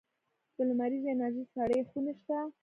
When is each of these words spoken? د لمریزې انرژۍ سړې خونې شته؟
د 0.55 0.57
لمریزې 0.69 1.09
انرژۍ 1.13 1.43
سړې 1.53 1.79
خونې 1.89 2.13
شته؟ 2.19 2.37